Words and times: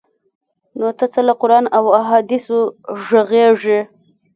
ته 0.75 0.79
نو 0.79 0.89
څه 1.13 1.19
له 1.27 1.33
قران 1.41 1.65
او 1.77 1.85
احادیثو 2.01 2.59
ږغیږې؟! 3.05 3.79